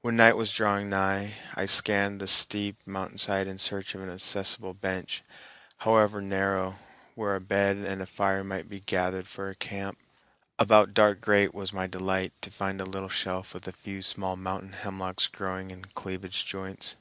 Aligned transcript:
When 0.00 0.16
night 0.16 0.36
was 0.36 0.50
drawing 0.52 0.88
nigh, 0.90 1.34
I 1.54 1.66
scanned 1.66 2.18
the 2.20 2.26
steep 2.26 2.84
mountainside 2.84 3.46
in 3.46 3.58
search 3.58 3.94
of 3.94 4.02
an 4.02 4.10
accessible 4.10 4.74
bench, 4.74 5.22
however 5.86 6.20
narrow, 6.20 6.80
where 7.14 7.36
a 7.36 7.40
bed 7.40 7.76
and 7.76 8.02
a 8.02 8.06
fire 8.06 8.42
might 8.42 8.68
be 8.68 8.80
gathered 8.80 9.28
for 9.28 9.48
a 9.48 9.54
camp. 9.54 9.98
About 10.58 10.94
dark 10.94 11.20
great 11.20 11.54
was 11.54 11.72
my 11.72 11.86
delight 11.86 12.32
to 12.40 12.50
find 12.50 12.80
a 12.80 12.84
little 12.84 13.08
shelf 13.08 13.54
with 13.54 13.68
a 13.68 13.70
few 13.70 14.02
small 14.02 14.34
mountain 14.34 14.72
hemlocks 14.72 15.28
growing 15.28 15.70
in 15.70 15.84
cleavage 15.84 16.44
joints. 16.44 16.96